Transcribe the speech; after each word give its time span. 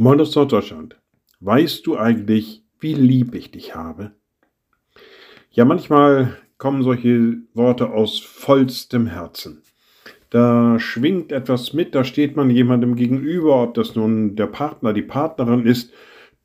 Moin 0.00 0.20
aus 0.20 0.32
Norddeutschland. 0.36 0.96
Weißt 1.40 1.84
du 1.84 1.98
eigentlich, 1.98 2.62
wie 2.78 2.94
lieb 2.94 3.34
ich 3.34 3.50
dich 3.50 3.74
habe? 3.74 4.12
Ja, 5.50 5.64
manchmal 5.64 6.36
kommen 6.56 6.84
solche 6.84 7.38
Worte 7.52 7.90
aus 7.90 8.20
vollstem 8.20 9.08
Herzen. 9.08 9.64
Da 10.30 10.78
schwingt 10.78 11.32
etwas 11.32 11.72
mit, 11.72 11.96
da 11.96 12.04
steht 12.04 12.36
man 12.36 12.48
jemandem 12.48 12.94
gegenüber, 12.94 13.60
ob 13.60 13.74
das 13.74 13.96
nun 13.96 14.36
der 14.36 14.46
Partner, 14.46 14.92
die 14.92 15.02
Partnerin 15.02 15.66
ist 15.66 15.92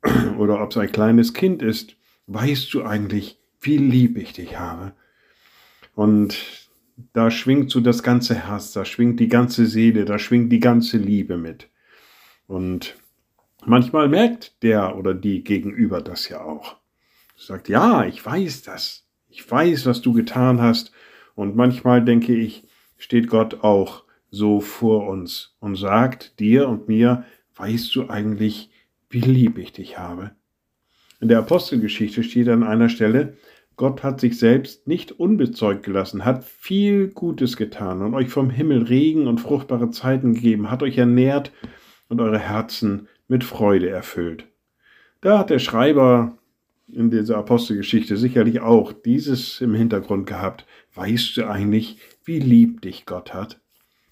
oder 0.36 0.60
ob 0.60 0.72
es 0.72 0.76
ein 0.76 0.90
kleines 0.90 1.32
Kind 1.32 1.62
ist. 1.62 1.94
Weißt 2.26 2.74
du 2.74 2.82
eigentlich, 2.82 3.38
wie 3.60 3.76
lieb 3.76 4.18
ich 4.18 4.32
dich 4.32 4.58
habe? 4.58 4.94
Und 5.94 6.70
da 7.12 7.30
schwingt 7.30 7.70
so 7.70 7.80
das 7.80 8.02
ganze 8.02 8.34
Herz, 8.34 8.72
da 8.72 8.84
schwingt 8.84 9.20
die 9.20 9.28
ganze 9.28 9.66
Seele, 9.66 10.06
da 10.06 10.18
schwingt 10.18 10.50
die 10.50 10.58
ganze 10.58 10.98
Liebe 10.98 11.36
mit. 11.36 11.68
Und 12.48 12.96
Manchmal 13.66 14.08
merkt 14.08 14.62
der 14.62 14.96
oder 14.96 15.14
die 15.14 15.42
Gegenüber 15.42 16.02
das 16.02 16.28
ja 16.28 16.42
auch. 16.42 16.76
Sagt, 17.36 17.68
ja, 17.68 18.04
ich 18.04 18.24
weiß 18.24 18.62
das. 18.62 19.06
Ich 19.28 19.50
weiß, 19.50 19.86
was 19.86 20.02
du 20.02 20.12
getan 20.12 20.60
hast. 20.60 20.92
Und 21.34 21.56
manchmal 21.56 22.04
denke 22.04 22.34
ich, 22.34 22.64
steht 22.98 23.28
Gott 23.28 23.64
auch 23.64 24.04
so 24.30 24.60
vor 24.60 25.08
uns 25.08 25.56
und 25.60 25.76
sagt 25.76 26.38
dir 26.40 26.68
und 26.68 26.88
mir, 26.88 27.24
weißt 27.56 27.94
du 27.94 28.08
eigentlich, 28.08 28.70
wie 29.08 29.20
lieb 29.20 29.58
ich 29.58 29.72
dich 29.72 29.98
habe? 29.98 30.32
In 31.20 31.28
der 31.28 31.38
Apostelgeschichte 31.38 32.22
steht 32.22 32.48
an 32.48 32.62
einer 32.64 32.88
Stelle, 32.88 33.36
Gott 33.76 34.02
hat 34.02 34.20
sich 34.20 34.38
selbst 34.38 34.86
nicht 34.86 35.12
unbezeugt 35.12 35.84
gelassen, 35.84 36.24
hat 36.24 36.44
viel 36.44 37.08
Gutes 37.08 37.56
getan 37.56 38.02
und 38.02 38.14
euch 38.14 38.28
vom 38.28 38.50
Himmel 38.50 38.82
Regen 38.82 39.26
und 39.26 39.40
fruchtbare 39.40 39.90
Zeiten 39.90 40.34
gegeben, 40.34 40.70
hat 40.70 40.82
euch 40.82 40.98
ernährt 40.98 41.50
und 42.08 42.20
eure 42.20 42.38
Herzen 42.38 43.08
mit 43.28 43.44
Freude 43.44 43.88
erfüllt. 43.88 44.46
Da 45.20 45.38
hat 45.38 45.50
der 45.50 45.58
Schreiber 45.58 46.38
in 46.86 47.10
dieser 47.10 47.38
Apostelgeschichte 47.38 48.16
sicherlich 48.16 48.60
auch 48.60 48.92
dieses 48.92 49.60
im 49.60 49.74
Hintergrund 49.74 50.26
gehabt. 50.26 50.66
Weißt 50.94 51.36
du 51.36 51.48
eigentlich, 51.48 51.98
wie 52.24 52.38
lieb 52.38 52.82
dich 52.82 53.06
Gott 53.06 53.32
hat? 53.32 53.60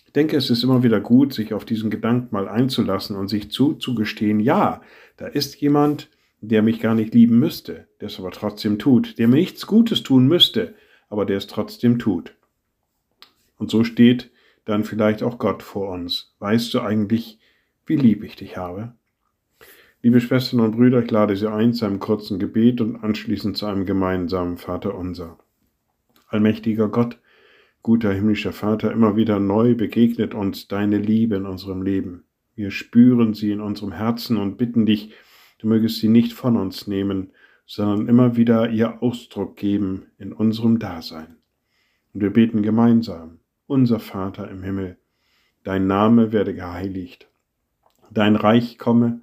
Ich 0.07 0.13
denke, 0.13 0.37
es 0.37 0.51
ist 0.51 0.63
immer 0.63 0.83
wieder 0.83 1.01
gut, 1.01 1.33
sich 1.33 1.55
auf 1.55 1.65
diesen 1.65 1.91
Gedanken 1.91 2.29
mal 2.31 2.49
einzulassen 2.49 3.17
und 3.17 3.29
sich 3.29 3.51
zuzugestehen, 3.51 4.41
ja, 4.41 4.83
da 5.17 5.27
ist 5.27 5.61
jemand, 5.61 6.11
der 6.41 6.63
mich 6.63 6.81
gar 6.81 6.95
nicht 6.95 7.15
lieben 7.15 7.39
müsste, 7.39 7.87
der 8.01 8.09
es 8.09 8.19
aber 8.19 8.31
trotzdem 8.31 8.79
tut, 8.79 9.19
der 9.19 9.29
mir 9.29 9.37
nichts 9.37 9.67
Gutes 9.67 10.03
tun 10.03 10.27
müsste, 10.27 10.75
aber 11.09 11.25
der 11.25 11.37
es 11.39 11.47
trotzdem 11.47 11.99
tut. 11.99 12.35
Und 13.57 13.71
so 13.71 13.85
steht 13.85 14.31
dann 14.65 14.85
vielleicht 14.85 15.23
auch 15.23 15.39
Gott 15.39 15.63
vor 15.63 15.91
uns. 15.91 16.35
Weißt 16.41 16.75
du 16.75 16.81
eigentlich, 16.81 17.39
wie 17.87 17.97
lieb 17.97 18.25
ich 18.25 18.37
dich 18.37 18.57
habe? 18.57 18.95
Liebe 20.05 20.21
Schwestern 20.21 20.59
und 20.59 20.73
Brüder, 20.73 21.05
ich 21.05 21.11
lade 21.13 21.37
Sie 21.37 21.49
ein 21.49 21.75
zu 21.75 21.85
einem 21.85 22.01
kurzen 22.01 22.41
Gebet 22.41 22.81
und 22.81 23.05
anschließend 23.05 23.57
zu 23.57 23.67
einem 23.67 23.87
gemeinsamen 23.87 24.57
Vater 24.59 24.97
unser. 24.97 25.39
Allmächtiger 26.27 26.89
Gott, 26.89 27.21
guter 27.83 28.13
himmlischer 28.13 28.53
Vater, 28.53 28.91
immer 28.91 29.15
wieder 29.15 29.39
neu 29.39 29.77
begegnet 29.77 30.35
uns 30.35 30.67
deine 30.67 30.99
Liebe 30.99 31.37
in 31.37 31.47
unserem 31.47 31.83
Leben. 31.83 32.25
Wir 32.57 32.73
spüren 32.73 33.33
sie 33.33 33.53
in 33.53 33.61
unserem 33.61 33.93
Herzen 33.93 34.39
und 34.39 34.57
bitten 34.57 34.87
dich, 34.87 35.13
du 35.59 35.69
mögest 35.69 36.01
sie 36.01 36.09
nicht 36.09 36.33
von 36.33 36.57
uns 36.57 36.89
nehmen, 36.89 37.31
sondern 37.65 38.09
immer 38.09 38.35
wieder 38.35 38.71
ihr 38.71 39.05
Ausdruck 39.05 39.57
geben 39.57 40.07
in 40.19 40.33
unserem 40.33 40.81
Dasein. 40.81 41.37
Und 42.13 42.23
wir 42.23 42.31
beten 42.31 42.65
gemeinsam, 42.65 43.39
unser 43.69 44.01
Vater 44.01 44.51
im 44.51 44.65
Himmel, 44.65 44.99
dein 45.63 45.87
Name 45.87 46.33
werde 46.33 46.55
geheiligt, 46.55 47.31
dein 48.11 48.35
Reich 48.35 48.79
komme, 48.79 49.23